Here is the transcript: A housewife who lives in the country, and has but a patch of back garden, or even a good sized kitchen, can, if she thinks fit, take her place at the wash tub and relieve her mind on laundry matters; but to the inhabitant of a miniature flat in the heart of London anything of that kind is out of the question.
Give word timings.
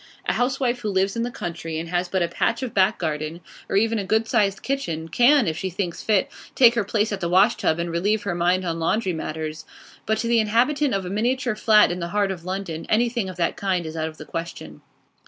A 0.25 0.33
housewife 0.33 0.79
who 0.79 0.89
lives 0.89 1.15
in 1.15 1.21
the 1.21 1.29
country, 1.29 1.77
and 1.77 1.87
has 1.89 2.09
but 2.09 2.23
a 2.23 2.27
patch 2.27 2.63
of 2.63 2.73
back 2.73 2.97
garden, 2.97 3.39
or 3.69 3.75
even 3.75 3.99
a 3.99 4.03
good 4.03 4.27
sized 4.27 4.63
kitchen, 4.63 5.07
can, 5.09 5.45
if 5.47 5.55
she 5.59 5.69
thinks 5.69 6.01
fit, 6.01 6.27
take 6.55 6.73
her 6.73 6.83
place 6.83 7.11
at 7.11 7.19
the 7.19 7.29
wash 7.29 7.55
tub 7.55 7.77
and 7.77 7.91
relieve 7.91 8.23
her 8.23 8.33
mind 8.33 8.65
on 8.65 8.79
laundry 8.79 9.13
matters; 9.13 9.63
but 10.07 10.17
to 10.17 10.27
the 10.27 10.39
inhabitant 10.39 10.95
of 10.95 11.05
a 11.05 11.09
miniature 11.11 11.53
flat 11.55 11.91
in 11.91 11.99
the 11.99 12.07
heart 12.07 12.31
of 12.31 12.43
London 12.45 12.87
anything 12.89 13.29
of 13.29 13.35
that 13.37 13.55
kind 13.55 13.85
is 13.85 13.95
out 13.95 14.07
of 14.07 14.17
the 14.17 14.25
question. 14.25 14.81